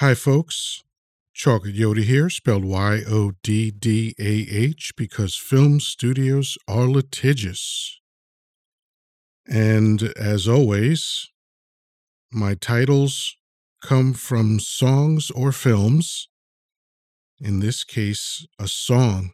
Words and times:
Hi, 0.00 0.12
folks. 0.12 0.84
Chocolate 1.32 1.74
Yoddah 1.74 2.04
here, 2.04 2.28
spelled 2.28 2.66
Y 2.66 3.00
O 3.08 3.32
D 3.42 3.70
D 3.70 4.14
A 4.18 4.46
H, 4.50 4.92
because 4.94 5.36
film 5.36 5.80
studios 5.80 6.58
are 6.68 6.86
litigious. 6.86 7.98
And 9.48 10.12
as 10.14 10.46
always, 10.46 11.30
my 12.30 12.52
titles 12.52 13.38
come 13.82 14.12
from 14.12 14.60
songs 14.60 15.30
or 15.30 15.50
films. 15.50 16.28
In 17.40 17.60
this 17.60 17.82
case, 17.82 18.46
a 18.58 18.68
song. 18.68 19.30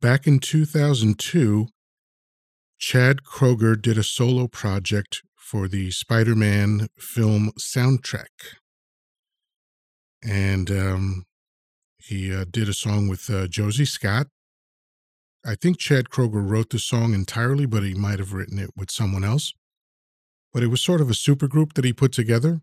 Back 0.00 0.26
in 0.26 0.38
2002, 0.38 1.66
Chad 2.78 3.18
Kroeger 3.22 3.78
did 3.78 3.98
a 3.98 4.02
solo 4.02 4.48
project 4.48 5.20
for 5.36 5.68
the 5.68 5.90
Spider 5.90 6.34
Man 6.34 6.88
film 6.98 7.52
soundtrack. 7.60 8.61
And 10.22 10.70
um, 10.70 11.24
he 11.98 12.34
uh, 12.34 12.44
did 12.50 12.68
a 12.68 12.74
song 12.74 13.08
with 13.08 13.28
uh, 13.30 13.46
Josie 13.48 13.84
Scott. 13.84 14.28
I 15.44 15.56
think 15.56 15.78
Chad 15.78 16.08
Kroeger 16.08 16.48
wrote 16.48 16.70
the 16.70 16.78
song 16.78 17.14
entirely, 17.14 17.66
but 17.66 17.82
he 17.82 17.94
might 17.94 18.20
have 18.20 18.32
written 18.32 18.58
it 18.58 18.70
with 18.76 18.90
someone 18.90 19.24
else. 19.24 19.52
But 20.52 20.62
it 20.62 20.68
was 20.68 20.80
sort 20.80 21.00
of 21.00 21.10
a 21.10 21.14
supergroup 21.14 21.72
that 21.72 21.84
he 21.84 21.92
put 21.92 22.12
together. 22.12 22.60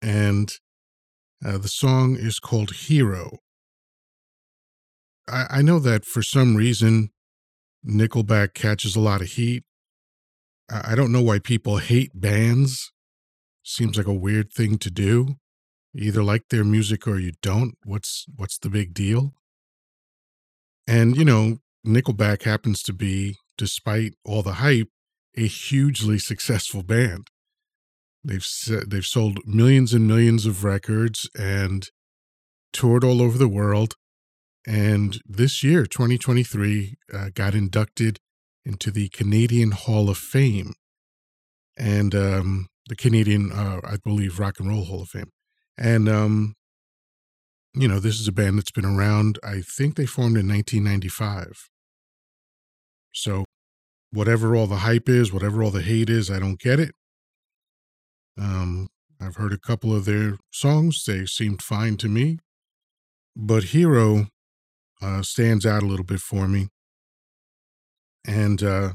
And 0.00 0.52
uh, 1.44 1.58
the 1.58 1.68
song 1.68 2.16
is 2.16 2.38
called 2.38 2.70
Hero. 2.72 3.38
I, 5.28 5.46
I 5.50 5.62
know 5.62 5.78
that 5.80 6.04
for 6.04 6.22
some 6.22 6.54
reason, 6.54 7.10
Nickelback 7.84 8.54
catches 8.54 8.94
a 8.94 9.00
lot 9.00 9.20
of 9.20 9.28
heat. 9.28 9.64
I, 10.70 10.92
I 10.92 10.94
don't 10.94 11.12
know 11.12 11.22
why 11.22 11.38
people 11.38 11.78
hate 11.78 12.12
bands. 12.14 12.92
Seems 13.64 13.96
like 13.96 14.06
a 14.06 14.14
weird 14.14 14.52
thing 14.52 14.78
to 14.78 14.90
do. 14.90 15.36
Either 15.96 16.22
like 16.22 16.48
their 16.50 16.64
music 16.64 17.06
or 17.06 17.18
you 17.18 17.32
don't. 17.42 17.76
What's 17.84 18.26
what's 18.36 18.58
the 18.58 18.68
big 18.68 18.92
deal? 18.92 19.34
And 20.86 21.16
you 21.16 21.24
know, 21.24 21.58
Nickelback 21.86 22.42
happens 22.42 22.82
to 22.82 22.92
be, 22.92 23.36
despite 23.56 24.14
all 24.24 24.42
the 24.42 24.54
hype, 24.54 24.88
a 25.36 25.46
hugely 25.46 26.18
successful 26.30 26.82
band. 26.82 27.28
They've 28.22 28.46
they've 28.86 29.06
sold 29.06 29.40
millions 29.46 29.94
and 29.94 30.06
millions 30.06 30.46
of 30.46 30.64
records 30.64 31.30
and 31.38 31.88
toured 32.72 33.04
all 33.04 33.22
over 33.22 33.38
the 33.38 33.48
world. 33.48 33.94
And 34.66 35.20
this 35.24 35.62
year, 35.62 35.86
2023, 35.86 36.96
uh, 37.14 37.28
got 37.32 37.54
inducted 37.54 38.18
into 38.64 38.90
the 38.90 39.08
Canadian 39.10 39.70
Hall 39.70 40.10
of 40.10 40.18
Fame 40.18 40.72
and 41.76 42.14
um, 42.16 42.66
the 42.88 42.96
Canadian, 42.96 43.52
uh, 43.52 43.80
I 43.84 43.96
believe, 44.02 44.40
Rock 44.40 44.58
and 44.58 44.68
Roll 44.68 44.84
Hall 44.84 45.02
of 45.02 45.08
Fame. 45.08 45.30
And, 45.78 46.08
um, 46.08 46.54
you 47.74 47.86
know, 47.86 48.00
this 48.00 48.18
is 48.18 48.28
a 48.28 48.32
band 48.32 48.58
that's 48.58 48.70
been 48.70 48.86
around. 48.86 49.38
I 49.44 49.60
think 49.60 49.96
they 49.96 50.06
formed 50.06 50.38
in 50.38 50.48
1995. 50.48 51.68
So, 53.12 53.44
whatever 54.10 54.56
all 54.56 54.66
the 54.66 54.76
hype 54.76 55.08
is, 55.08 55.32
whatever 55.32 55.62
all 55.62 55.70
the 55.70 55.82
hate 55.82 56.08
is, 56.08 56.30
I 56.30 56.38
don't 56.38 56.58
get 56.58 56.80
it. 56.80 56.92
Um, 58.38 58.88
I've 59.20 59.36
heard 59.36 59.52
a 59.52 59.58
couple 59.58 59.94
of 59.94 60.04
their 60.04 60.36
songs, 60.50 61.04
they 61.04 61.26
seemed 61.26 61.62
fine 61.62 61.96
to 61.98 62.08
me. 62.08 62.38
But 63.34 63.64
Hero 63.64 64.28
uh, 65.02 65.22
stands 65.22 65.66
out 65.66 65.82
a 65.82 65.86
little 65.86 66.04
bit 66.04 66.20
for 66.20 66.48
me. 66.48 66.68
And 68.26 68.62
uh, 68.62 68.94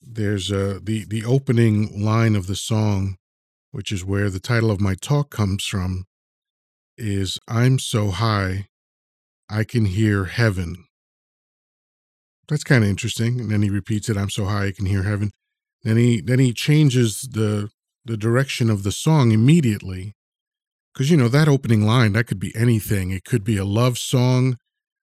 there's 0.00 0.50
uh, 0.50 0.80
the, 0.82 1.04
the 1.04 1.24
opening 1.24 2.02
line 2.02 2.34
of 2.34 2.46
the 2.46 2.56
song 2.56 3.16
which 3.70 3.92
is 3.92 4.04
where 4.04 4.30
the 4.30 4.40
title 4.40 4.70
of 4.70 4.80
my 4.80 4.94
talk 4.94 5.30
comes 5.30 5.64
from, 5.64 6.04
is 6.96 7.38
I'm 7.46 7.78
so 7.78 8.10
high, 8.10 8.68
I 9.48 9.64
can 9.64 9.86
hear 9.86 10.24
heaven. 10.24 10.84
That's 12.48 12.64
kind 12.64 12.82
of 12.82 12.90
interesting. 12.90 13.40
And 13.40 13.50
then 13.50 13.62
he 13.62 13.70
repeats 13.70 14.08
it, 14.08 14.16
I'm 14.16 14.30
so 14.30 14.46
high, 14.46 14.66
I 14.66 14.72
can 14.72 14.86
hear 14.86 15.02
heaven. 15.02 15.30
Then 15.82 15.96
he 15.96 16.20
then 16.20 16.38
he 16.38 16.52
changes 16.52 17.20
the 17.20 17.70
the 18.04 18.16
direction 18.16 18.70
of 18.70 18.82
the 18.82 18.92
song 18.92 19.32
immediately. 19.32 20.14
Because 20.92 21.10
you 21.10 21.16
know, 21.16 21.28
that 21.28 21.48
opening 21.48 21.86
line, 21.86 22.12
that 22.14 22.26
could 22.26 22.40
be 22.40 22.52
anything. 22.56 23.10
It 23.10 23.24
could 23.24 23.44
be 23.44 23.56
a 23.56 23.64
love 23.64 23.98
song, 23.98 24.56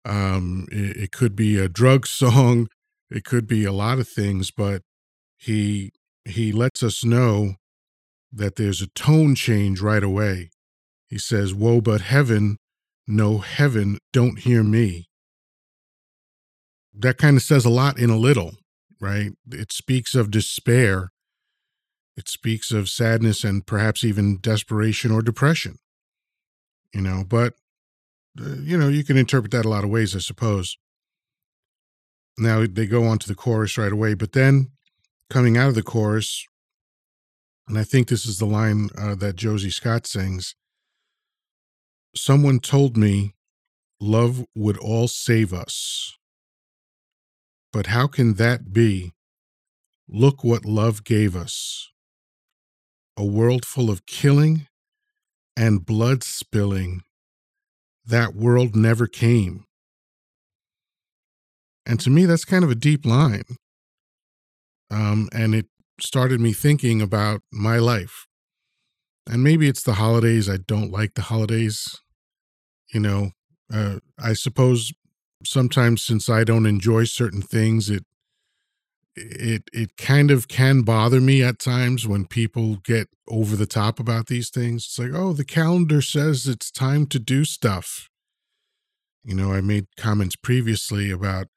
um, 0.06 0.68
it, 0.72 0.98
it 0.98 1.12
could 1.12 1.36
be 1.36 1.58
a 1.58 1.70
drug 1.70 2.06
song, 2.22 2.68
it 3.10 3.24
could 3.24 3.48
be 3.48 3.66
a 3.66 3.72
lot 3.72 4.00
of 4.00 4.08
things, 4.08 4.52
but 4.52 4.82
he 5.38 5.92
he 6.26 6.52
lets 6.52 6.84
us 6.84 7.04
know 7.04 7.56
that 8.32 8.56
there's 8.56 8.82
a 8.82 8.88
tone 8.88 9.36
change 9.36 9.82
right 9.82 10.04
away. 10.04 10.52
He 11.08 11.18
says, 11.18 11.54
Woe 11.54 11.82
but 11.82 12.02
heaven, 12.02 12.58
no 13.08 13.40
heaven, 13.40 13.98
don't 14.14 14.40
hear 14.40 14.64
me. 14.64 15.08
That 16.94 17.18
kind 17.18 17.38
of 17.38 17.44
says 17.44 17.66
a 17.66 17.70
lot 17.70 17.98
in 17.98 18.10
a 18.10 18.18
little, 18.18 18.54
right? 19.00 19.32
It 19.52 19.72
speaks 19.72 20.16
of 20.16 20.32
despair. 20.32 21.10
It 22.18 22.28
speaks 22.28 22.72
of 22.72 22.90
sadness 22.90 23.44
and 23.44 23.66
perhaps 23.66 24.04
even 24.04 24.40
desperation 24.40 25.12
or 25.12 25.22
depression. 25.22 25.78
You 26.94 27.02
know, 27.02 27.24
but, 27.28 27.54
uh, 28.40 28.56
you 28.62 28.78
know, 28.78 28.90
you 28.90 29.04
can 29.04 29.18
interpret 29.18 29.52
that 29.52 29.66
a 29.66 29.70
lot 29.70 29.84
of 29.84 29.90
ways, 29.90 30.16
I 30.16 30.20
suppose. 30.20 30.78
Now 32.38 32.66
they 32.66 32.88
go 32.88 33.06
on 33.06 33.20
to 33.20 33.28
the 33.28 33.36
chorus 33.36 33.78
right 33.78 33.92
away, 33.92 34.14
but 34.14 34.34
then 34.34 34.72
coming 35.30 35.58
out 35.58 35.70
of 35.70 35.76
the 35.76 35.84
chorus, 35.84 36.46
and 37.70 37.78
I 37.78 37.84
think 37.84 38.08
this 38.08 38.26
is 38.26 38.40
the 38.40 38.48
line 38.48 38.90
uh, 38.98 39.14
that 39.16 39.36
Josie 39.36 39.70
Scott 39.70 40.08
sings. 40.08 40.56
Someone 42.16 42.60
told 42.60 42.98
me 42.98 43.36
love 44.02 44.44
would 44.56 44.78
all 44.78 45.08
save 45.08 45.54
us. 45.54 46.18
But 47.72 47.86
how 47.88 48.08
can 48.08 48.34
that 48.34 48.74
be? 48.74 49.14
Look 50.08 50.44
what 50.44 50.66
love 50.66 51.04
gave 51.04 51.36
us 51.36 51.92
a 53.16 53.24
world 53.24 53.66
full 53.66 53.92
of 53.92 54.08
killing 54.08 54.66
and 55.56 55.86
blood 55.86 56.24
spilling. 56.24 57.04
That 58.04 58.34
world 58.34 58.76
never 58.76 59.06
came. 59.06 59.66
And 61.86 62.00
to 62.00 62.10
me, 62.10 62.26
that's 62.26 62.46
kind 62.46 62.64
of 62.64 62.72
a 62.72 62.76
deep 62.76 63.06
line. 63.06 63.44
Um, 64.90 65.30
and 65.32 65.54
it 65.54 65.68
started 66.04 66.40
me 66.40 66.54
thinking 66.54 67.02
about 67.02 67.42
my 67.52 67.78
life. 67.78 68.26
And 69.28 69.44
maybe 69.44 69.68
it's 69.68 69.84
the 69.84 69.94
holidays. 69.94 70.50
I 70.50 70.58
don't 70.58 70.92
like 70.92 71.14
the 71.14 71.24
holidays. 71.24 72.00
You 72.94 73.00
know, 73.00 73.32
uh, 73.72 74.00
I 74.18 74.34
suppose 74.34 74.92
sometimes 75.46 76.04
since 76.04 76.30
I 76.30 76.44
don't 76.44 76.66
enjoy 76.66 77.04
certain 77.04 77.42
things, 77.42 77.90
it 77.90 78.04
it 79.16 79.64
it 79.74 79.98
kind 79.98 80.32
of 80.32 80.48
can 80.48 80.82
bother 80.82 81.20
me 81.20 81.44
at 81.44 81.60
times 81.60 82.08
when 82.08 82.26
people 82.26 82.78
get 82.78 83.08
over 83.28 83.56
the 83.56 83.66
top 83.66 84.00
about 84.00 84.28
these 84.28 84.50
things. 84.50 84.86
It's 84.86 85.00
like, 85.00 85.12
oh, 85.14 85.34
the 85.34 85.46
calendar 85.46 86.02
says 86.02 86.48
it's 86.48 86.72
time 86.72 87.06
to 87.08 87.20
do 87.20 87.46
stuff. 87.46 88.10
You 89.24 89.36
know, 89.36 89.54
I 89.54 89.62
made 89.62 89.88
comments 89.98 90.36
previously 90.36 91.12
about 91.12 91.48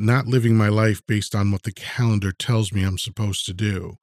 not 0.00 0.26
living 0.26 0.56
my 0.56 0.68
life 0.68 1.04
based 1.06 1.34
on 1.34 1.50
what 1.50 1.62
the 1.62 1.72
calendar 1.72 2.32
tells 2.32 2.72
me 2.72 2.82
I'm 2.82 2.98
supposed 2.98 3.46
to 3.46 3.52
do. 3.52 3.96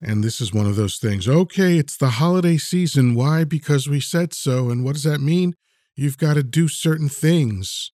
And 0.00 0.22
this 0.22 0.40
is 0.40 0.52
one 0.52 0.66
of 0.66 0.76
those 0.76 0.96
things. 0.96 1.28
Okay, 1.28 1.76
it's 1.76 1.96
the 1.96 2.10
holiday 2.10 2.56
season. 2.56 3.14
Why? 3.14 3.44
Because 3.44 3.88
we 3.88 4.00
said 4.00 4.32
so. 4.32 4.70
And 4.70 4.84
what 4.84 4.94
does 4.94 5.04
that 5.04 5.20
mean? 5.20 5.54
You've 5.96 6.18
got 6.18 6.34
to 6.34 6.44
do 6.44 6.68
certain 6.68 7.08
things. 7.08 7.90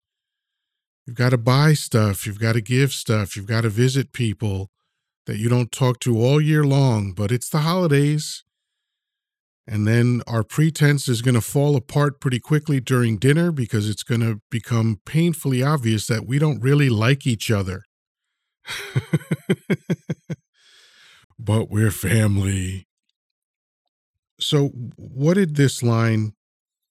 You've 1.06 1.16
got 1.16 1.30
to 1.30 1.38
buy 1.38 1.74
stuff. 1.74 2.26
You've 2.26 2.40
got 2.40 2.52
to 2.52 2.60
give 2.60 2.92
stuff. 2.92 3.36
You've 3.36 3.46
got 3.46 3.62
to 3.62 3.70
visit 3.70 4.12
people 4.12 4.70
that 5.26 5.38
you 5.38 5.48
don't 5.48 5.72
talk 5.72 6.00
to 6.00 6.18
all 6.18 6.40
year 6.40 6.64
long, 6.64 7.12
but 7.12 7.32
it's 7.32 7.48
the 7.48 7.60
holidays. 7.60 8.44
And 9.66 9.86
then 9.86 10.20
our 10.26 10.44
pretense 10.44 11.08
is 11.08 11.22
going 11.22 11.36
to 11.36 11.40
fall 11.40 11.74
apart 11.74 12.20
pretty 12.20 12.38
quickly 12.38 12.80
during 12.80 13.16
dinner 13.16 13.50
because 13.50 13.88
it's 13.88 14.02
going 14.02 14.20
to 14.20 14.40
become 14.50 15.00
painfully 15.06 15.62
obvious 15.62 16.06
that 16.06 16.26
we 16.26 16.38
don't 16.38 16.60
really 16.60 16.90
like 16.90 17.26
each 17.26 17.50
other. 17.50 17.84
but 21.38 21.70
we're 21.70 21.90
family. 21.90 22.86
So, 24.38 24.68
what 24.96 25.34
did 25.34 25.56
this 25.56 25.82
line 25.82 26.34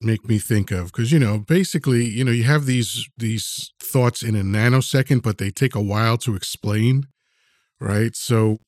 make 0.00 0.26
me 0.28 0.38
think 0.38 0.70
of? 0.70 0.86
Because 0.86 1.12
you 1.12 1.18
know, 1.18 1.38
basically, 1.38 2.04
you 2.06 2.24
know, 2.24 2.32
you 2.32 2.44
have 2.44 2.66
these 2.66 3.08
these 3.16 3.72
thoughts 3.80 4.22
in 4.22 4.34
a 4.34 4.42
nanosecond, 4.42 5.22
but 5.22 5.38
they 5.38 5.50
take 5.50 5.74
a 5.74 5.82
while 5.82 6.16
to 6.18 6.34
explain, 6.34 7.06
right? 7.80 8.16
So, 8.16 8.58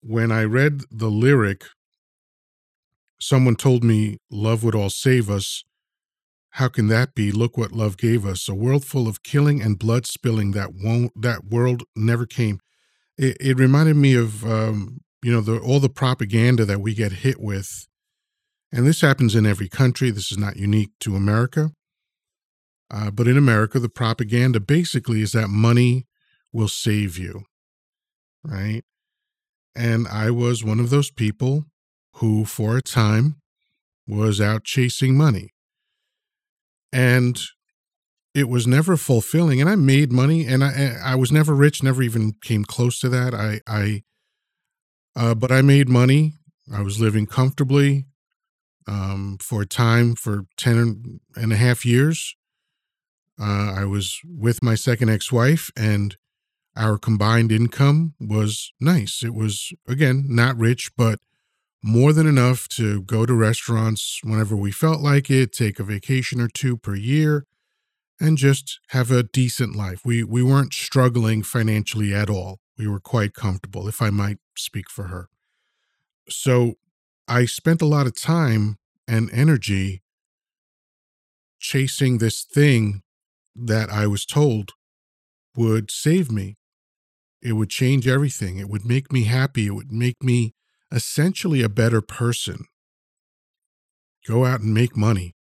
when 0.00 0.30
I 0.32 0.44
read 0.44 0.82
the 0.90 1.10
lyric 1.10 1.64
Someone 3.20 3.56
told 3.56 3.84
me 3.84 4.18
love 4.30 4.62
would 4.62 4.74
all 4.74 4.90
save 4.90 5.28
us. 5.28 5.64
How 6.52 6.68
can 6.68 6.88
that 6.88 7.14
be? 7.14 7.30
Look 7.30 7.56
what 7.56 7.72
love 7.72 7.96
gave 7.96 8.24
us. 8.24 8.48
A 8.48 8.54
world 8.54 8.84
full 8.84 9.06
of 9.06 9.22
killing 9.22 9.60
and 9.60 9.78
blood 9.78 10.06
spilling 10.06 10.52
that 10.52 10.72
won't 10.74 11.12
that 11.20 11.44
world 11.44 11.82
never 11.94 12.26
came. 12.26 12.60
It, 13.16 13.36
it 13.40 13.58
reminded 13.58 13.96
me 13.96 14.14
of 14.14 14.44
um, 14.44 15.00
you 15.22 15.32
know, 15.32 15.40
the, 15.40 15.58
all 15.58 15.80
the 15.80 15.88
propaganda 15.88 16.64
that 16.64 16.80
we 16.80 16.94
get 16.94 17.12
hit 17.12 17.40
with, 17.40 17.86
and 18.70 18.86
this 18.86 19.00
happens 19.00 19.34
in 19.34 19.46
every 19.46 19.68
country, 19.68 20.10
this 20.10 20.30
is 20.30 20.38
not 20.38 20.56
unique 20.56 20.90
to 21.00 21.16
America. 21.16 21.72
Uh, 22.90 23.10
but 23.10 23.28
in 23.28 23.36
America, 23.36 23.78
the 23.78 23.88
propaganda 23.88 24.60
basically 24.60 25.20
is 25.20 25.32
that 25.32 25.48
money 25.48 26.06
will 26.52 26.68
save 26.68 27.18
you, 27.18 27.42
right? 28.42 28.82
And 29.74 30.08
I 30.08 30.30
was 30.30 30.64
one 30.64 30.80
of 30.80 30.90
those 30.90 31.10
people 31.10 31.66
who, 32.18 32.44
for 32.44 32.76
a 32.76 32.82
time, 32.82 33.36
was 34.06 34.40
out 34.40 34.64
chasing 34.64 35.16
money. 35.16 35.50
And 36.92 37.38
it 38.34 38.48
was 38.48 38.66
never 38.66 38.96
fulfilling. 38.96 39.60
And 39.60 39.68
I 39.68 39.76
made 39.76 40.12
money 40.12 40.46
and 40.46 40.62
I, 40.62 40.96
I 41.02 41.14
was 41.14 41.32
never 41.32 41.54
rich, 41.54 41.82
never 41.82 42.02
even 42.02 42.34
came 42.42 42.64
close 42.64 42.98
to 43.00 43.08
that. 43.08 43.34
I, 43.34 43.60
I, 43.66 44.02
uh, 45.16 45.34
but 45.34 45.50
I 45.50 45.62
made 45.62 45.88
money. 45.88 46.34
I 46.72 46.82
was 46.82 47.00
living 47.00 47.26
comfortably 47.26 48.06
um, 48.86 49.38
for 49.40 49.62
a 49.62 49.66
time 49.66 50.14
for 50.14 50.44
10 50.56 51.20
and 51.36 51.52
a 51.52 51.56
half 51.56 51.84
years. 51.84 52.34
Uh, 53.40 53.72
I 53.76 53.84
was 53.84 54.20
with 54.24 54.62
my 54.62 54.74
second 54.74 55.10
ex 55.10 55.30
wife, 55.30 55.70
and 55.76 56.16
our 56.76 56.98
combined 56.98 57.52
income 57.52 58.14
was 58.20 58.72
nice. 58.80 59.22
It 59.22 59.32
was, 59.32 59.72
again, 59.86 60.24
not 60.28 60.58
rich, 60.58 60.90
but 60.96 61.20
more 61.82 62.12
than 62.12 62.26
enough 62.26 62.68
to 62.68 63.02
go 63.02 63.24
to 63.24 63.34
restaurants 63.34 64.20
whenever 64.22 64.56
we 64.56 64.70
felt 64.72 65.00
like 65.00 65.30
it, 65.30 65.52
take 65.52 65.78
a 65.78 65.84
vacation 65.84 66.40
or 66.40 66.48
two 66.48 66.76
per 66.76 66.94
year, 66.94 67.44
and 68.20 68.36
just 68.36 68.80
have 68.88 69.10
a 69.10 69.22
decent 69.22 69.76
life. 69.76 70.00
We, 70.04 70.24
we 70.24 70.42
weren't 70.42 70.74
struggling 70.74 71.42
financially 71.42 72.12
at 72.12 72.28
all. 72.28 72.58
We 72.76 72.88
were 72.88 73.00
quite 73.00 73.34
comfortable, 73.34 73.88
if 73.88 74.02
I 74.02 74.10
might 74.10 74.38
speak 74.56 74.90
for 74.90 75.04
her. 75.04 75.28
So 76.28 76.74
I 77.26 77.44
spent 77.44 77.82
a 77.82 77.86
lot 77.86 78.06
of 78.06 78.20
time 78.20 78.76
and 79.06 79.30
energy 79.32 80.02
chasing 81.58 82.18
this 82.18 82.42
thing 82.42 83.02
that 83.54 83.90
I 83.90 84.06
was 84.06 84.24
told 84.24 84.72
would 85.56 85.90
save 85.90 86.30
me. 86.30 86.56
It 87.42 87.52
would 87.52 87.70
change 87.70 88.06
everything. 88.06 88.58
It 88.58 88.68
would 88.68 88.84
make 88.84 89.12
me 89.12 89.24
happy. 89.24 89.66
It 89.66 89.74
would 89.74 89.92
make 89.92 90.22
me 90.22 90.54
essentially 90.92 91.62
a 91.62 91.68
better 91.68 92.00
person. 92.00 92.66
Go 94.26 94.44
out 94.44 94.60
and 94.60 94.74
make 94.74 94.96
money. 94.96 95.34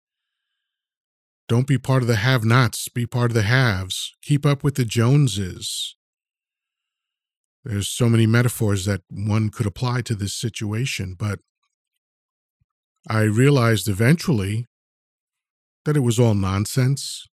Don't 1.49 1.67
be 1.67 1.79
part 1.79 2.02
of 2.02 2.08
the 2.08 2.17
have 2.17 2.44
nots, 2.44 2.88
be 2.88 3.06
part 3.06 3.31
of 3.31 3.35
the 3.35 3.43
haves. 3.43 4.14
Keep 4.23 4.46
up 4.46 4.64
with 4.64 4.76
the 4.76 4.85
Joneses. 4.85 5.96
There's 7.64 7.88
so 7.88 8.08
many 8.08 8.26
metaphors 8.26 8.85
that 8.85 9.02
one 9.11 9.50
could 9.50 9.67
apply 9.67 10.02
to 10.02 10.14
this 10.14 10.35
situation, 10.35 11.17
but 11.19 11.41
I 13.08 13.23
realized 13.23 13.88
eventually 13.88 14.67
that 15.85 15.96
it 15.96 16.00
was 16.00 16.19
all 16.19 16.35
nonsense. 16.35 17.26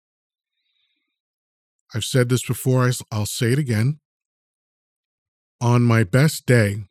I've 1.93 2.03
said 2.03 2.29
this 2.29 2.45
before, 2.45 2.91
I'll 3.11 3.25
say 3.25 3.53
it 3.53 3.59
again. 3.59 3.99
On 5.61 5.81
my 5.81 6.03
best 6.03 6.45
day, 6.45 6.83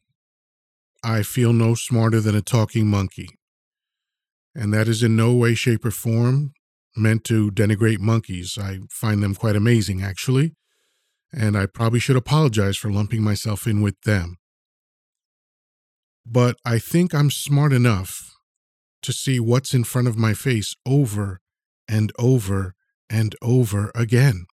I 1.03 1.23
feel 1.23 1.53
no 1.53 1.75
smarter 1.75 2.21
than 2.21 2.35
a 2.35 2.43
talking 2.43 2.89
monkey. 2.89 3.29
And 4.55 4.73
that 4.75 4.89
is 4.89 5.03
in 5.03 5.17
no 5.17 5.35
way, 5.35 5.55
shape, 5.55 5.85
or 5.85 5.91
form 5.91 6.53
meant 6.97 7.25
to 7.25 7.51
denigrate 7.51 8.01
monkeys. 8.01 8.59
I 8.61 8.81
find 8.91 9.23
them 9.23 9.35
quite 9.35 9.57
amazing, 9.57 10.03
actually. 10.03 10.55
And 11.33 11.57
I 11.57 11.67
probably 11.67 12.01
should 12.01 12.17
apologize 12.17 12.77
for 12.77 12.91
lumping 12.91 13.23
myself 13.23 13.67
in 13.67 13.83
with 13.83 14.01
them. 14.03 14.37
But 16.27 16.57
I 16.65 16.79
think 16.79 17.15
I'm 17.15 17.31
smart 17.31 17.73
enough 17.73 18.31
to 19.03 19.13
see 19.13 19.39
what's 19.39 19.75
in 19.75 19.85
front 19.85 20.09
of 20.09 20.17
my 20.17 20.35
face 20.35 20.75
over 20.85 21.41
and 21.89 22.13
over 22.19 22.75
and 23.09 23.35
over 23.41 23.93
again 23.95 24.47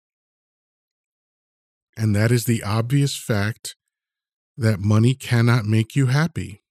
and 1.97 2.15
that 2.15 2.31
is 2.31 2.45
the 2.45 2.63
obvious 2.63 3.17
fact 3.17 3.75
that 4.57 4.79
money 4.79 5.13
cannot 5.13 5.65
make 5.65 5.95
you 5.95 6.07
happy. 6.07 6.61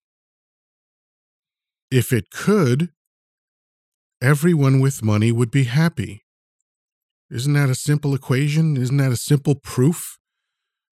If 1.91 2.13
it 2.13 2.31
could, 2.31 2.91
everyone 4.23 4.81
with 4.81 5.03
money 5.03 5.31
would 5.31 5.51
be 5.51 5.65
happy. 5.65 6.25
Isn't 7.31 7.53
that 7.55 7.71
a 7.71 7.75
simple 7.75 8.15
equation? 8.15 8.77
Isn't 8.77 8.97
that 8.97 9.13
a 9.13 9.17
simple 9.17 9.55
proof? 9.55 10.19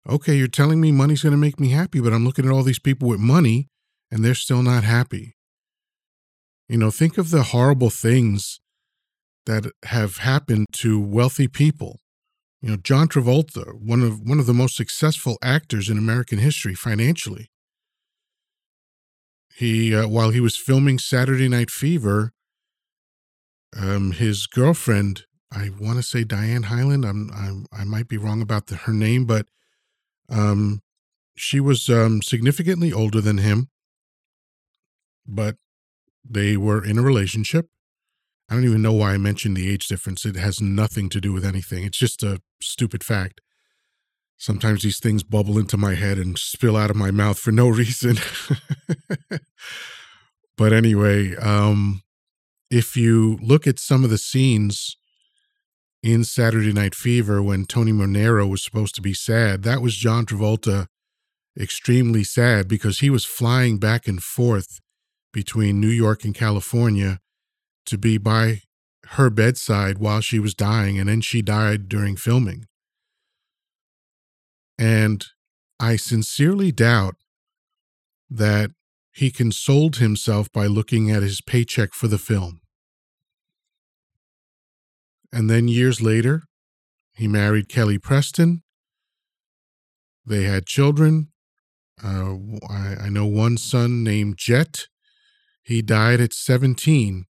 Okay, 0.08 0.34
you're 0.34 0.48
telling 0.48 0.80
me 0.80 0.92
money's 0.92 1.22
going 1.22 1.32
to 1.32 1.38
make 1.38 1.60
me 1.60 1.70
happy, 1.70 2.00
but 2.00 2.12
I'm 2.12 2.24
looking 2.24 2.44
at 2.44 2.50
all 2.50 2.62
these 2.62 2.78
people 2.78 3.08
with 3.08 3.20
money 3.20 3.68
and 4.10 4.24
they're 4.24 4.34
still 4.34 4.62
not 4.62 4.84
happy. 4.84 5.36
You 6.68 6.78
know, 6.78 6.90
think 6.90 7.18
of 7.18 7.30
the 7.30 7.44
horrible 7.44 7.90
things 7.90 8.60
that 9.46 9.66
have 9.84 10.18
happened 10.18 10.66
to 10.72 11.00
wealthy 11.00 11.48
people. 11.48 12.01
You 12.62 12.70
know, 12.70 12.76
John 12.76 13.08
Travolta, 13.08 13.74
one 13.74 14.02
of 14.02 14.20
one 14.20 14.38
of 14.38 14.46
the 14.46 14.54
most 14.54 14.76
successful 14.76 15.36
actors 15.42 15.90
in 15.90 15.98
American 15.98 16.38
history 16.38 16.74
financially. 16.74 17.50
He, 19.54 19.94
uh, 19.94 20.06
while 20.06 20.30
he 20.30 20.40
was 20.40 20.56
filming 20.56 20.98
Saturday 20.98 21.48
Night 21.48 21.70
Fever, 21.70 22.32
um, 23.76 24.12
his 24.12 24.46
girlfriend, 24.46 25.24
I 25.52 25.70
want 25.78 25.96
to 25.96 26.02
say 26.02 26.22
Diane 26.22 26.64
Hyland. 26.64 27.04
I'm, 27.04 27.30
I'm 27.34 27.66
I 27.76 27.82
might 27.82 28.06
be 28.06 28.16
wrong 28.16 28.40
about 28.40 28.68
the, 28.68 28.76
her 28.76 28.92
name, 28.92 29.24
but 29.24 29.46
um, 30.30 30.80
she 31.36 31.58
was 31.58 31.88
um, 31.90 32.22
significantly 32.22 32.92
older 32.92 33.20
than 33.20 33.38
him. 33.38 33.70
But 35.26 35.56
they 36.24 36.56
were 36.56 36.84
in 36.84 36.96
a 36.96 37.02
relationship, 37.02 37.66
I 38.52 38.54
don't 38.54 38.64
even 38.64 38.82
know 38.82 38.92
why 38.92 39.14
I 39.14 39.16
mentioned 39.16 39.56
the 39.56 39.70
age 39.70 39.86
difference. 39.86 40.26
It 40.26 40.36
has 40.36 40.60
nothing 40.60 41.08
to 41.08 41.22
do 41.22 41.32
with 41.32 41.42
anything. 41.42 41.84
It's 41.84 41.96
just 41.96 42.22
a 42.22 42.42
stupid 42.62 43.04
fact. 43.04 43.40
Sometimes 44.36 44.82
these 44.82 44.98
things 44.98 45.22
bubble 45.22 45.58
into 45.58 45.76
my 45.76 45.94
head 45.94 46.18
and 46.18 46.36
spill 46.36 46.76
out 46.76 46.90
of 46.90 46.96
my 46.96 47.10
mouth 47.10 47.38
for 47.38 47.52
no 47.52 47.68
reason. 47.82 48.16
but 50.56 50.72
anyway, 50.72 51.36
um, 51.36 52.02
if 52.70 52.96
you 52.96 53.38
look 53.42 53.66
at 53.66 53.78
some 53.78 54.02
of 54.02 54.10
the 54.10 54.18
scenes 54.18 54.96
in 56.02 56.24
Saturday 56.24 56.72
Night 56.72 56.94
Fever 56.94 57.42
when 57.42 57.66
Tony 57.66 57.92
Manero 57.92 58.48
was 58.48 58.64
supposed 58.64 58.94
to 58.96 59.02
be 59.02 59.14
sad, 59.14 59.62
that 59.62 59.80
was 59.80 59.94
John 59.94 60.26
Travolta 60.26 60.86
extremely 61.58 62.24
sad 62.24 62.66
because 62.66 62.98
he 62.98 63.10
was 63.10 63.24
flying 63.24 63.78
back 63.78 64.08
and 64.08 64.22
forth 64.22 64.80
between 65.32 65.80
New 65.80 65.88
York 65.88 66.24
and 66.24 66.34
California 66.34 67.20
to 67.86 67.98
be 67.98 68.18
by 68.18 68.62
her 69.08 69.30
bedside 69.30 69.98
while 69.98 70.20
she 70.20 70.38
was 70.38 70.54
dying, 70.54 70.98
and 70.98 71.08
then 71.08 71.20
she 71.20 71.42
died 71.42 71.88
during 71.88 72.16
filming. 72.16 72.66
And 74.78 75.24
I 75.78 75.96
sincerely 75.96 76.72
doubt 76.72 77.16
that 78.30 78.70
he 79.12 79.30
consoled 79.30 79.96
himself 79.96 80.50
by 80.52 80.66
looking 80.66 81.10
at 81.10 81.22
his 81.22 81.40
paycheck 81.40 81.92
for 81.92 82.08
the 82.08 82.18
film. 82.18 82.60
And 85.32 85.50
then 85.50 85.68
years 85.68 86.00
later, 86.00 86.44
he 87.14 87.28
married 87.28 87.68
Kelly 87.68 87.98
Preston. 87.98 88.62
They 90.24 90.44
had 90.44 90.66
children. 90.66 91.28
Uh, 92.02 92.36
I, 92.70 92.96
I 93.02 93.08
know 93.08 93.26
one 93.26 93.58
son 93.58 94.02
named 94.02 94.38
Jet. 94.38 94.86
He 95.62 95.82
died 95.82 96.20
at 96.20 96.32
17 96.32 97.26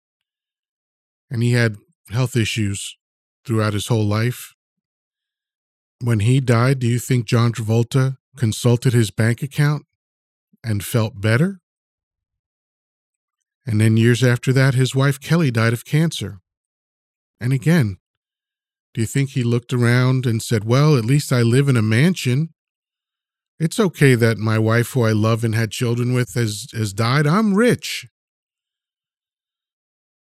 and 1.29 1.43
he 1.43 1.51
had 1.53 1.77
health 2.09 2.35
issues 2.35 2.97
throughout 3.45 3.73
his 3.73 3.87
whole 3.87 4.05
life. 4.05 4.53
When 6.01 6.19
he 6.19 6.39
died, 6.39 6.79
do 6.79 6.87
you 6.87 6.99
think 6.99 7.25
John 7.25 7.51
Travolta 7.51 8.17
consulted 8.35 8.93
his 8.93 9.09
bank 9.09 9.41
account 9.41 9.85
and 10.63 10.83
felt 10.83 11.19
better? 11.19 11.59
And 13.65 13.81
then 13.81 13.97
years 13.97 14.23
after 14.23 14.53
that, 14.53 14.75
his 14.75 14.95
wife 14.95 15.19
Kelly 15.19 15.51
died 15.51 15.73
of 15.73 15.83
cancer. 15.83 16.39
And 17.41 17.51
again, 17.51 17.97
do 18.93 19.01
you 19.01 19.07
think 19.07 19.31
he 19.31 19.43
looked 19.43 19.73
around 19.73 20.25
and 20.25 20.41
said, 20.41 20.63
Well, 20.63 20.95
at 20.95 21.05
least 21.05 21.31
I 21.33 21.41
live 21.41 21.67
in 21.67 21.77
a 21.77 21.81
mansion? 21.81 22.53
It's 23.59 23.79
okay 23.79 24.15
that 24.15 24.37
my 24.37 24.57
wife, 24.57 24.91
who 24.91 25.03
I 25.03 25.11
love 25.11 25.43
and 25.43 25.53
had 25.53 25.71
children 25.71 26.13
with, 26.13 26.35
has, 26.35 26.67
has 26.73 26.93
died. 26.93 27.27
I'm 27.27 27.55
rich. 27.55 28.07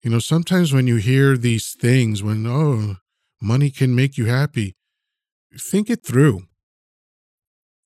You 0.03 0.09
know, 0.09 0.19
sometimes 0.19 0.73
when 0.73 0.87
you 0.87 0.95
hear 0.95 1.37
these 1.37 1.75
things, 1.79 2.23
when, 2.23 2.45
oh, 2.47 2.95
money 3.39 3.69
can 3.69 3.93
make 3.93 4.17
you 4.17 4.25
happy, 4.25 4.75
think 5.59 5.89
it 5.89 6.03
through. 6.03 6.47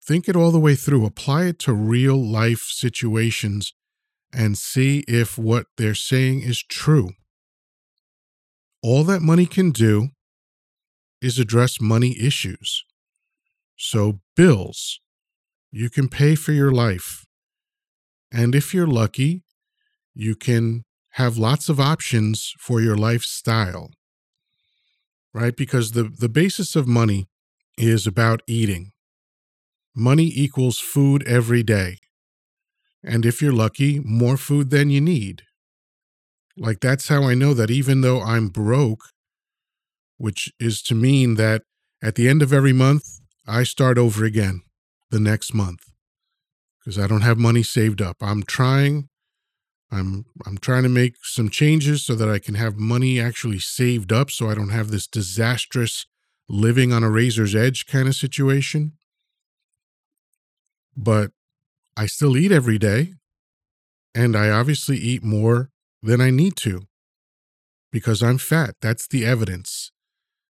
Think 0.01 0.29
it 0.29 0.35
all 0.35 0.51
the 0.51 0.59
way 0.59 0.75
through. 0.75 1.05
Apply 1.05 1.45
it 1.45 1.59
to 1.59 1.73
real 1.73 2.15
life 2.15 2.67
situations 2.69 3.73
and 4.31 4.57
see 4.57 5.03
if 5.07 5.37
what 5.37 5.65
they're 5.77 5.95
saying 5.95 6.41
is 6.41 6.63
true. 6.63 7.11
All 8.81 9.03
that 9.05 9.21
money 9.21 9.45
can 9.45 9.71
do 9.71 10.09
is 11.21 11.39
address 11.39 11.81
money 11.81 12.15
issues. 12.19 12.85
So, 13.75 14.19
bills, 14.35 14.99
you 15.71 15.89
can 15.89 16.07
pay 16.07 16.35
for 16.35 16.51
your 16.53 16.71
life. 16.71 17.25
And 18.31 18.53
if 18.53 18.73
you're 18.73 18.87
lucky, 18.87 19.43
you 20.13 20.35
can 20.35 20.83
have 21.15 21.37
lots 21.37 21.69
of 21.69 21.79
options 21.79 22.53
for 22.59 22.81
your 22.81 22.97
lifestyle, 22.97 23.89
right? 25.33 25.55
Because 25.55 25.91
the, 25.91 26.03
the 26.03 26.27
basis 26.27 26.75
of 26.75 26.89
money 26.89 27.29
is 27.77 28.05
about 28.05 28.41
eating. 28.47 28.91
Money 29.95 30.29
equals 30.35 30.77
food 30.77 31.25
every 31.25 31.63
day. 31.63 31.99
And 33.01 33.25
if 33.25 33.41
you're 33.41 33.53
lucky, 33.53 34.01
more 34.03 34.35
food 34.35 34.71
than 34.71 34.89
you 34.89 34.99
need. 34.99 35.43
Like, 36.57 36.81
that's 36.81 37.07
how 37.07 37.23
I 37.23 37.33
know 37.33 37.53
that 37.53 37.71
even 37.71 38.01
though 38.01 38.21
I'm 38.21 38.49
broke, 38.49 39.05
which 40.17 40.51
is 40.59 40.81
to 40.83 40.95
mean 40.95 41.35
that 41.35 41.61
at 42.03 42.15
the 42.15 42.27
end 42.27 42.41
of 42.41 42.51
every 42.51 42.73
month, 42.73 43.05
I 43.47 43.63
start 43.63 43.97
over 43.97 44.25
again 44.25 44.63
the 45.11 45.21
next 45.21 45.53
month 45.53 45.79
because 46.79 46.99
I 46.99 47.07
don't 47.07 47.21
have 47.21 47.37
money 47.37 47.63
saved 47.63 48.01
up. 48.01 48.17
I'm 48.19 48.43
trying 48.43 49.07
I'm 49.95 50.25
I'm 50.45 50.57
trying 50.57 50.83
to 50.83 50.89
make 50.89 51.15
some 51.23 51.49
changes 51.49 52.05
so 52.05 52.15
that 52.15 52.29
I 52.29 52.39
can 52.39 52.55
have 52.55 52.75
money 52.77 53.19
actually 53.19 53.59
saved 53.59 54.11
up 54.11 54.29
so 54.29 54.49
I 54.49 54.55
don't 54.55 54.69
have 54.69 54.89
this 54.91 55.07
disastrous 55.07 56.05
living 56.49 56.91
on 56.91 57.03
a 57.03 57.09
razor's 57.09 57.55
edge 57.55 57.85
kind 57.85 58.07
of 58.07 58.15
situation. 58.15 58.93
But 60.97 61.31
I 61.95 62.05
still 62.07 62.35
eat 62.37 62.51
every 62.51 62.77
day 62.77 63.13
and 64.13 64.35
I 64.35 64.49
obviously 64.49 64.97
eat 64.97 65.23
more 65.23 65.69
than 66.03 66.19
I 66.19 66.29
need 66.29 66.55
to 66.57 66.87
because 67.91 68.21
I'm 68.21 68.37
fat. 68.37 68.75
That's 68.81 69.07
the 69.07 69.25
evidence. 69.25 69.91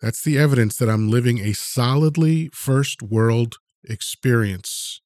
That's 0.01 0.23
the 0.23 0.39
evidence 0.39 0.77
that 0.77 0.89
I'm 0.89 1.11
living 1.11 1.39
a 1.39 1.53
solidly 1.53 2.49
first 2.53 3.03
world 3.03 3.57
experience 3.85 5.01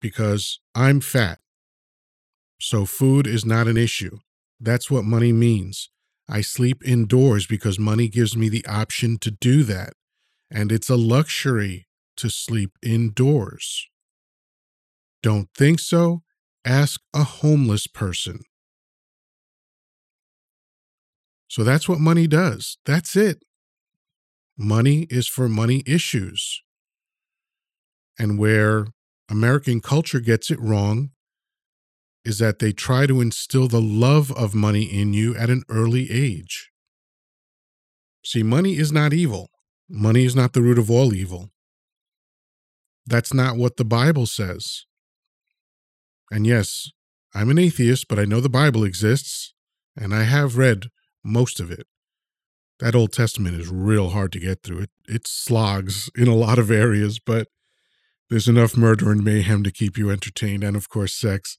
because 0.00 0.60
I'm 0.74 1.00
fat. 1.00 1.38
So 2.58 2.86
food 2.86 3.26
is 3.26 3.44
not 3.44 3.68
an 3.68 3.76
issue. 3.76 4.18
That's 4.60 4.90
what 4.90 5.04
money 5.04 5.32
means. 5.32 5.90
I 6.28 6.40
sleep 6.40 6.82
indoors 6.84 7.46
because 7.46 7.78
money 7.78 8.08
gives 8.08 8.36
me 8.36 8.48
the 8.48 8.66
option 8.66 9.18
to 9.18 9.30
do 9.30 9.62
that. 9.64 9.92
And 10.50 10.72
it's 10.72 10.88
a 10.88 10.96
luxury 10.96 11.86
to 12.16 12.30
sleep 12.30 12.72
indoors. 12.82 13.88
Don't 15.22 15.48
think 15.54 15.80
so? 15.80 16.22
Ask 16.64 17.00
a 17.14 17.24
homeless 17.24 17.86
person. 17.86 18.40
So 21.48 21.62
that's 21.62 21.88
what 21.88 22.00
money 22.00 22.26
does. 22.26 22.78
That's 22.84 23.16
it. 23.16 23.42
Money 24.58 25.06
is 25.10 25.28
for 25.28 25.48
money 25.48 25.82
issues. 25.86 26.62
And 28.18 28.38
where 28.38 28.86
American 29.28 29.80
culture 29.80 30.20
gets 30.20 30.50
it 30.50 30.60
wrong 30.60 31.10
is 32.26 32.40
that 32.40 32.58
they 32.58 32.72
try 32.72 33.06
to 33.06 33.20
instill 33.20 33.68
the 33.68 33.80
love 33.80 34.32
of 34.32 34.52
money 34.52 34.82
in 34.82 35.14
you 35.14 35.36
at 35.36 35.48
an 35.48 35.62
early 35.68 36.10
age. 36.10 36.72
See, 38.24 38.42
money 38.42 38.76
is 38.76 38.90
not 38.90 39.12
evil. 39.12 39.48
Money 39.88 40.24
is 40.24 40.34
not 40.34 40.52
the 40.52 40.60
root 40.60 40.76
of 40.76 40.90
all 40.90 41.14
evil. 41.14 41.50
That's 43.06 43.32
not 43.32 43.56
what 43.56 43.76
the 43.76 43.84
Bible 43.84 44.26
says. 44.26 44.86
And 46.32 46.44
yes, 46.44 46.90
I'm 47.32 47.48
an 47.48 47.60
atheist, 47.60 48.08
but 48.08 48.18
I 48.18 48.24
know 48.24 48.40
the 48.40 48.48
Bible 48.48 48.82
exists, 48.82 49.54
and 49.96 50.12
I 50.12 50.24
have 50.24 50.58
read 50.58 50.86
most 51.24 51.60
of 51.60 51.70
it. 51.70 51.86
That 52.80 52.96
Old 52.96 53.12
Testament 53.12 53.54
is 53.54 53.68
real 53.68 54.08
hard 54.08 54.32
to 54.32 54.40
get 54.40 54.64
through. 54.64 54.80
It 54.80 54.90
it 55.08 55.28
slogs 55.28 56.10
in 56.16 56.26
a 56.26 56.34
lot 56.34 56.58
of 56.58 56.72
areas, 56.72 57.20
but 57.20 57.46
there's 58.28 58.48
enough 58.48 58.76
murder 58.76 59.12
and 59.12 59.22
mayhem 59.22 59.62
to 59.62 59.70
keep 59.70 59.96
you 59.96 60.10
entertained, 60.10 60.64
and 60.64 60.76
of 60.76 60.88
course, 60.88 61.14
sex 61.14 61.58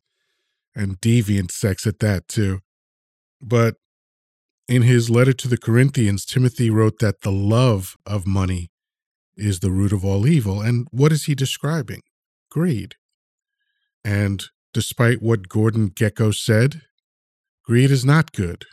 and 0.77 1.01
deviant 1.01 1.51
sex 1.51 1.85
at 1.85 1.99
that, 1.99 2.27
too. 2.27 2.59
But 3.41 3.75
in 4.67 4.83
his 4.83 5.09
letter 5.09 5.33
to 5.33 5.47
the 5.47 5.57
Corinthians, 5.57 6.25
Timothy 6.25 6.69
wrote 6.69 6.99
that 6.99 7.21
the 7.21 7.31
love 7.31 7.95
of 8.05 8.27
money 8.27 8.69
is 9.35 9.59
the 9.59 9.71
root 9.71 9.93
of 9.93 10.03
all 10.03 10.27
evil. 10.27 10.61
And 10.61 10.87
what 10.91 11.11
is 11.11 11.25
he 11.25 11.35
describing? 11.35 12.01
Greed. 12.49 12.95
And 14.03 14.45
despite 14.73 15.21
what 15.21 15.49
Gordon 15.49 15.89
Gekko 15.89 16.33
said, 16.35 16.81
greed 17.63 17.91
is 17.91 18.05
not 18.05 18.31
good. 18.31 18.65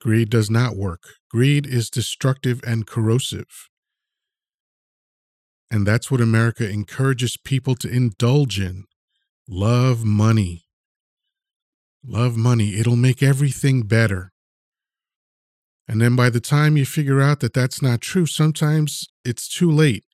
Greed 0.00 0.30
does 0.30 0.50
not 0.50 0.76
work. 0.76 1.02
Greed 1.30 1.66
is 1.66 1.88
destructive 1.88 2.60
and 2.66 2.86
corrosive. 2.86 3.68
And 5.70 5.86
that's 5.86 6.10
what 6.10 6.20
America 6.20 6.68
encourages 6.68 7.36
people 7.36 7.74
to 7.76 7.88
indulge 7.88 8.60
in 8.60 8.84
Love 9.48 10.04
money. 10.04 10.66
Love 12.06 12.36
money. 12.36 12.76
It'll 12.76 12.96
make 12.96 13.22
everything 13.22 13.82
better. 13.82 14.32
And 15.88 16.00
then 16.00 16.14
by 16.14 16.30
the 16.30 16.40
time 16.40 16.76
you 16.76 16.86
figure 16.86 17.20
out 17.20 17.40
that 17.40 17.52
that's 17.52 17.82
not 17.82 18.00
true, 18.00 18.24
sometimes 18.24 19.08
it's 19.24 19.48
too 19.48 19.70
late. 19.70 20.04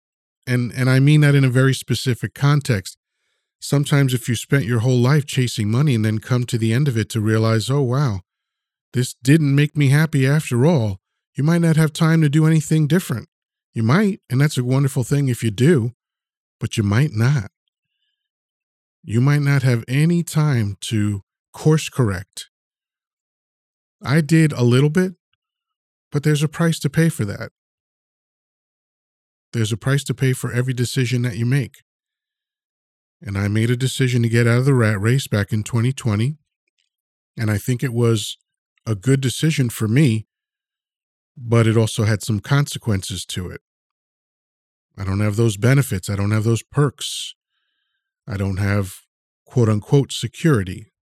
And, 0.47 0.73
and 0.73 0.89
I 0.89 0.99
mean 0.99 1.21
that 1.21 1.35
in 1.35 1.45
a 1.45 1.51
very 1.51 1.75
specific 1.75 2.35
context. 2.35 2.97
Sometimes 3.61 4.15
if 4.15 4.29
you 4.29 4.35
spent 4.35 4.65
your 4.65 4.81
whole 4.81 4.99
life 4.99 5.27
chasing 5.27 5.71
money 5.71 5.95
and 5.95 6.05
then 6.05 6.21
come 6.21 6.45
to 6.45 6.57
the 6.57 6.73
end 6.73 6.89
of 6.89 6.97
it 6.97 7.11
to 7.11 7.21
realize, 7.21 7.69
oh, 7.69 7.83
wow, 7.83 8.21
this 8.95 9.15
didn't 9.23 9.55
make 9.55 9.77
me 9.77 9.89
happy 9.89 10.27
after 10.27 10.65
all, 10.65 11.01
you 11.35 11.45
might 11.45 11.61
not 11.61 11.77
have 11.77 11.93
time 11.93 12.23
to 12.23 12.31
do 12.31 12.47
anything 12.47 12.87
different. 12.87 13.29
You 13.75 13.83
might, 13.83 14.21
and 14.31 14.41
that's 14.41 14.57
a 14.57 14.65
wonderful 14.65 15.05
thing 15.05 15.29
if 15.29 15.43
you 15.43 15.51
do, 15.51 15.93
but 16.59 16.79
you 16.79 16.83
might 16.83 17.13
not 17.13 17.51
you 19.03 19.21
might 19.21 19.43
not 19.43 19.63
have 19.63 19.85
any 19.89 20.23
time 20.23 20.77
to 20.83 21.23
course 21.53 21.89
correct. 21.89 22.49
I 24.03 24.21
did 24.21 24.53
a 24.53 24.63
little 24.63 24.91
bit, 24.91 25.15
but 26.13 26.23
there's 26.23 26.43
a 26.43 26.49
price 26.49 26.79
to 26.81 26.91
pay 26.91 27.09
for 27.09 27.25
that. 27.25 27.51
There's 29.53 29.73
a 29.73 29.77
price 29.77 30.05
to 30.05 30.15
pay 30.15 30.33
for 30.33 30.53
every 30.53 30.75
decision 30.75 31.23
that 31.23 31.37
you 31.37 31.47
make. 31.47 31.79
And 33.21 33.37
I 33.37 33.49
made 33.49 33.71
a 33.71 33.77
decision 33.77 34.23
to 34.23 34.29
get 34.29 34.47
out 34.47 34.59
of 34.59 34.65
the 34.65 34.75
rat 34.75 35.01
race 35.01 35.27
back 35.27 35.53
in 35.53 35.65
2020. 35.65 36.37
And 37.37 37.51
I 37.51 37.59
think 37.59 37.83
it 37.83 37.93
was 37.93 38.37
a 38.87 38.95
good 38.95 39.21
decision 39.21 39.71
for 39.71 39.89
me, 39.89 40.27
but 41.37 41.67
it 41.67 41.77
also 41.77 42.05
had 42.05 42.23
some 42.23 42.41
consequences 42.41 43.25
to 43.27 43.51
it. 43.51 43.61
I 44.97 45.05
don't 45.05 45.21
have 45.21 45.37
those 45.37 45.57
benefits. 45.57 46.11
I 46.11 46.17
don't 46.17 46.31
have 46.31 46.45
those 46.45 46.63
perks. 46.63 47.35
I 48.29 48.37
don't 48.37 48.59
have 48.59 48.97
quote 49.47 49.69
unquote 49.71 50.13
security. 50.13 50.93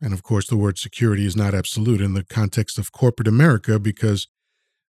And 0.00 0.12
of 0.12 0.22
course, 0.22 0.46
the 0.48 0.56
word 0.56 0.78
security 0.78 1.24
is 1.24 1.36
not 1.36 1.54
absolute 1.54 2.00
in 2.00 2.14
the 2.14 2.24
context 2.24 2.76
of 2.76 2.92
corporate 2.92 3.28
America 3.28 3.78
because 3.78 4.26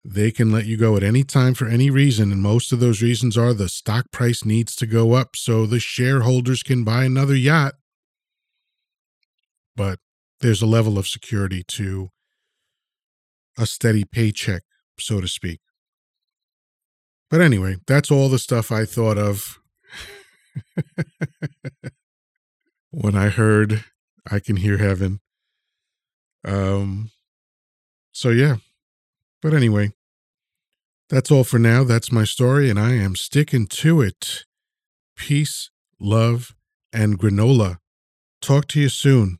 they 0.04 0.30
can 0.30 0.52
let 0.52 0.66
you 0.66 0.76
go 0.76 0.96
at 0.96 1.02
any 1.02 1.24
time 1.24 1.54
for 1.54 1.66
any 1.66 1.88
reason. 1.88 2.30
And 2.30 2.42
most 2.42 2.72
of 2.72 2.80
those 2.80 3.02
reasons 3.02 3.38
are 3.38 3.54
the 3.54 3.68
stock 3.68 4.10
price 4.12 4.44
needs 4.44 4.76
to 4.76 4.86
go 4.86 5.12
up 5.12 5.34
so 5.34 5.64
the 5.64 5.80
shareholders 5.80 6.62
can 6.62 6.84
buy 6.84 7.04
another 7.04 7.34
yacht. 7.34 7.74
But 9.74 9.98
there's 10.40 10.62
a 10.62 10.66
level 10.66 10.98
of 10.98 11.06
security 11.06 11.64
to 11.68 12.10
a 13.58 13.64
steady 13.64 14.04
paycheck, 14.04 14.62
so 14.98 15.20
to 15.20 15.28
speak. 15.28 15.60
But 17.30 17.40
anyway, 17.40 17.76
that's 17.86 18.10
all 18.10 18.28
the 18.28 18.38
stuff 18.38 18.70
I 18.70 18.84
thought 18.84 19.16
of 19.16 19.61
when 22.90 23.16
I 23.16 23.28
heard 23.28 23.84
I 24.30 24.38
Can 24.40 24.56
Hear 24.56 24.78
Heaven. 24.78 25.20
Um, 26.44 27.10
so 28.12 28.30
yeah. 28.30 28.56
But 29.40 29.54
anyway, 29.54 29.92
that's 31.08 31.30
all 31.30 31.44
for 31.44 31.58
now. 31.58 31.84
That's 31.84 32.12
my 32.12 32.24
story, 32.24 32.70
and 32.70 32.78
I 32.78 32.92
am 32.92 33.16
sticking 33.16 33.66
to 33.66 34.00
it. 34.00 34.44
Peace, 35.16 35.70
love, 36.00 36.54
and 36.92 37.18
granola. 37.18 37.78
Talk 38.40 38.68
to 38.68 38.80
you 38.80 38.88
soon. 38.88 39.38